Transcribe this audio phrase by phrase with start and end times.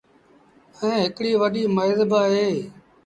[0.79, 2.51] ائيٚݩ هڪڙيٚ وڏيٚ ميز با اهي۔